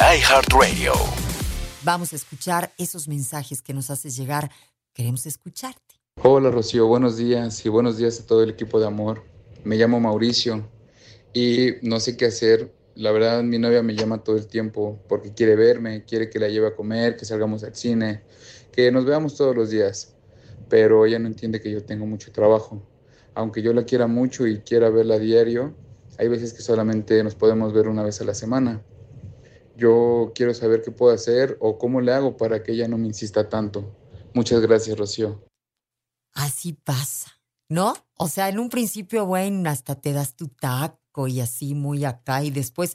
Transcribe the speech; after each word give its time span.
iHeartRadio. 0.00 0.94
Vamos 1.84 2.14
a 2.14 2.16
escuchar 2.16 2.72
esos 2.78 3.06
mensajes 3.06 3.60
que 3.60 3.74
nos 3.74 3.90
haces 3.90 4.16
llegar. 4.16 4.50
Queremos 4.94 5.26
escucharte. 5.26 6.00
Hola 6.22 6.50
Rocío, 6.50 6.86
buenos 6.86 7.18
días 7.18 7.66
y 7.66 7.68
buenos 7.68 7.98
días 7.98 8.18
a 8.18 8.26
todo 8.26 8.42
el 8.42 8.48
equipo 8.48 8.80
de 8.80 8.86
amor. 8.86 9.22
Me 9.62 9.76
llamo 9.76 10.00
Mauricio 10.00 10.66
y 11.34 11.72
no 11.82 12.00
sé 12.00 12.16
qué 12.16 12.24
hacer. 12.24 12.74
La 12.94 13.12
verdad, 13.12 13.42
mi 13.42 13.58
novia 13.58 13.82
me 13.82 13.94
llama 13.94 14.24
todo 14.24 14.36
el 14.36 14.46
tiempo 14.46 14.98
porque 15.06 15.34
quiere 15.34 15.54
verme, 15.54 16.02
quiere 16.06 16.30
que 16.30 16.38
la 16.38 16.48
lleve 16.48 16.68
a 16.68 16.74
comer, 16.74 17.18
que 17.18 17.26
salgamos 17.26 17.62
al 17.62 17.74
cine, 17.76 18.22
que 18.72 18.90
nos 18.90 19.04
veamos 19.04 19.36
todos 19.36 19.54
los 19.54 19.68
días. 19.68 20.14
Pero 20.70 21.04
ella 21.04 21.18
no 21.18 21.26
entiende 21.26 21.60
que 21.60 21.70
yo 21.70 21.84
tengo 21.84 22.06
mucho 22.06 22.32
trabajo. 22.32 22.82
Aunque 23.34 23.60
yo 23.60 23.74
la 23.74 23.84
quiera 23.84 24.06
mucho 24.06 24.46
y 24.46 24.60
quiera 24.60 24.88
verla 24.88 25.16
a 25.16 25.18
diario, 25.18 25.74
hay 26.18 26.28
veces 26.28 26.54
que 26.54 26.62
solamente 26.62 27.22
nos 27.22 27.34
podemos 27.34 27.74
ver 27.74 27.86
una 27.86 28.02
vez 28.02 28.18
a 28.22 28.24
la 28.24 28.32
semana. 28.32 28.82
Yo 29.80 30.32
quiero 30.34 30.52
saber 30.52 30.82
qué 30.82 30.90
puedo 30.90 31.14
hacer 31.14 31.56
o 31.58 31.78
cómo 31.78 32.02
le 32.02 32.12
hago 32.12 32.36
para 32.36 32.62
que 32.62 32.72
ella 32.72 32.86
no 32.86 32.98
me 32.98 33.06
insista 33.06 33.48
tanto. 33.48 33.96
Muchas 34.34 34.60
gracias, 34.60 34.98
Rocío. 34.98 35.42
Así 36.34 36.74
pasa, 36.74 37.32
¿no? 37.70 37.94
O 38.14 38.28
sea, 38.28 38.50
en 38.50 38.58
un 38.58 38.68
principio, 38.68 39.24
bueno, 39.24 39.70
hasta 39.70 39.94
te 39.94 40.12
das 40.12 40.36
tu 40.36 40.48
taco 40.48 41.28
y 41.28 41.40
así 41.40 41.74
muy 41.74 42.04
acá 42.04 42.44
y 42.44 42.50
después 42.50 42.94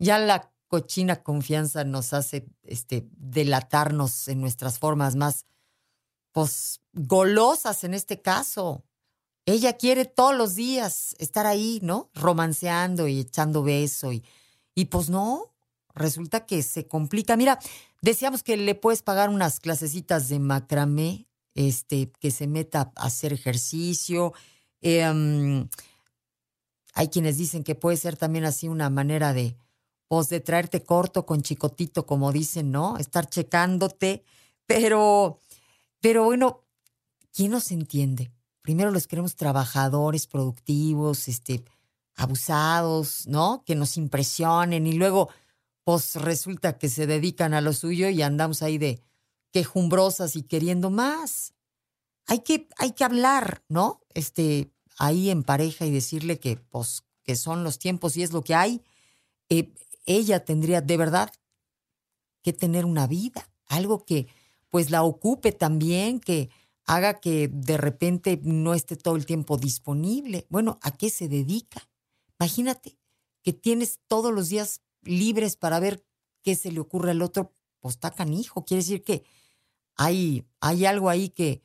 ya 0.00 0.18
la 0.18 0.52
cochina 0.66 1.22
confianza 1.22 1.84
nos 1.84 2.12
hace 2.12 2.48
este 2.64 3.06
delatarnos 3.12 4.26
en 4.26 4.40
nuestras 4.40 4.80
formas 4.80 5.14
más 5.14 5.46
pues 6.32 6.80
golosas 6.92 7.84
en 7.84 7.94
este 7.94 8.20
caso. 8.20 8.84
Ella 9.46 9.74
quiere 9.74 10.06
todos 10.06 10.34
los 10.34 10.56
días 10.56 11.14
estar 11.20 11.46
ahí, 11.46 11.78
¿no? 11.84 12.10
Romanceando 12.14 13.06
y 13.06 13.20
echando 13.20 13.62
beso 13.62 14.12
y 14.12 14.24
y 14.74 14.86
pues 14.86 15.10
no, 15.10 15.52
resulta 16.00 16.46
que 16.46 16.62
se 16.62 16.86
complica. 16.86 17.36
Mira, 17.36 17.58
decíamos 18.02 18.42
que 18.42 18.56
le 18.56 18.74
puedes 18.74 19.02
pagar 19.02 19.28
unas 19.28 19.60
clasecitas 19.60 20.28
de 20.28 20.38
macramé, 20.38 21.26
este, 21.54 22.10
que 22.20 22.30
se 22.30 22.46
meta 22.46 22.92
a 22.96 23.06
hacer 23.06 23.32
ejercicio. 23.32 24.32
Em, 24.80 25.68
hay 26.94 27.08
quienes 27.08 27.38
dicen 27.38 27.62
que 27.62 27.74
puede 27.74 27.96
ser 27.96 28.16
también 28.16 28.44
así 28.44 28.68
una 28.68 28.90
manera 28.90 29.32
de, 29.32 29.56
pues, 30.08 30.28
de 30.28 30.40
traerte 30.40 30.82
corto 30.82 31.26
con 31.26 31.42
chicotito, 31.42 32.06
como 32.06 32.32
dicen, 32.32 32.70
¿no? 32.70 32.96
Estar 32.96 33.28
checándote. 33.28 34.24
Pero, 34.66 35.38
pero 36.00 36.24
bueno, 36.24 36.64
¿quién 37.32 37.52
nos 37.52 37.70
entiende? 37.72 38.30
Primero 38.62 38.90
los 38.90 39.06
queremos 39.06 39.36
trabajadores, 39.36 40.26
productivos, 40.26 41.28
este, 41.28 41.64
abusados, 42.16 43.26
¿no? 43.26 43.62
Que 43.64 43.74
nos 43.74 43.96
impresionen 43.96 44.86
y 44.86 44.92
luego 44.92 45.30
pues 45.84 46.16
resulta 46.16 46.78
que 46.78 46.88
se 46.88 47.06
dedican 47.06 47.54
a 47.54 47.60
lo 47.60 47.72
suyo 47.72 48.08
y 48.08 48.22
andamos 48.22 48.62
ahí 48.62 48.78
de 48.78 49.02
quejumbrosas 49.52 50.36
y 50.36 50.42
queriendo 50.42 50.90
más. 50.90 51.54
Hay 52.26 52.40
que, 52.40 52.68
hay 52.76 52.92
que 52.92 53.04
hablar, 53.04 53.64
¿no? 53.68 54.02
Este, 54.14 54.72
ahí 54.98 55.30
en 55.30 55.42
pareja 55.42 55.86
y 55.86 55.90
decirle 55.90 56.38
que, 56.38 56.56
pues, 56.56 57.04
que 57.22 57.36
son 57.36 57.64
los 57.64 57.78
tiempos 57.78 58.16
y 58.16 58.22
es 58.22 58.32
lo 58.32 58.42
que 58.42 58.54
hay. 58.54 58.82
Eh, 59.48 59.72
ella 60.06 60.44
tendría 60.44 60.80
de 60.80 60.96
verdad 60.96 61.32
que 62.42 62.52
tener 62.52 62.84
una 62.84 63.06
vida, 63.06 63.50
algo 63.66 64.04
que 64.04 64.28
pues 64.70 64.90
la 64.90 65.02
ocupe 65.02 65.52
también, 65.52 66.20
que 66.20 66.50
haga 66.84 67.20
que 67.20 67.48
de 67.48 67.76
repente 67.76 68.40
no 68.42 68.74
esté 68.74 68.96
todo 68.96 69.16
el 69.16 69.26
tiempo 69.26 69.56
disponible. 69.56 70.46
Bueno, 70.48 70.78
¿a 70.82 70.92
qué 70.92 71.10
se 71.10 71.28
dedica? 71.28 71.88
Imagínate 72.38 72.98
que 73.42 73.52
tienes 73.52 74.00
todos 74.06 74.32
los 74.32 74.48
días 74.48 74.80
libres 75.02 75.56
para 75.56 75.80
ver 75.80 76.04
qué 76.42 76.54
se 76.54 76.72
le 76.72 76.80
ocurre 76.80 77.12
al 77.12 77.22
otro, 77.22 77.54
pues 77.80 77.94
está 77.94 78.10
canijo. 78.10 78.64
Quiere 78.64 78.82
decir 78.82 79.02
que 79.02 79.24
hay, 79.96 80.46
hay 80.60 80.86
algo 80.86 81.08
ahí 81.08 81.30
que 81.30 81.62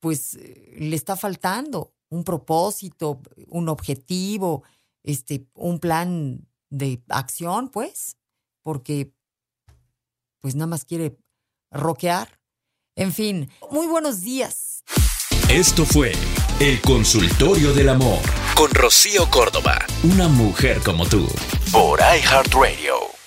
pues 0.00 0.34
le 0.34 0.94
está 0.94 1.16
faltando, 1.16 1.94
un 2.08 2.24
propósito, 2.24 3.20
un 3.48 3.68
objetivo, 3.68 4.62
este, 5.02 5.46
un 5.54 5.80
plan 5.80 6.46
de 6.70 7.02
acción, 7.08 7.68
pues, 7.68 8.16
porque 8.62 9.12
pues 10.40 10.54
nada 10.54 10.66
más 10.66 10.84
quiere 10.84 11.18
roquear. 11.70 12.40
En 12.94 13.12
fin, 13.12 13.50
muy 13.70 13.86
buenos 13.86 14.22
días. 14.22 14.84
Esto 15.48 15.84
fue 15.84 16.12
El 16.60 16.80
Consultorio 16.82 17.72
del 17.72 17.88
Amor 17.88 18.37
con 18.58 18.74
Rocío 18.74 19.30
Córdoba, 19.30 19.86
una 20.02 20.26
mujer 20.26 20.80
como 20.84 21.06
tú, 21.06 21.28
por 21.70 22.00
iHeartRadio. 22.00 23.17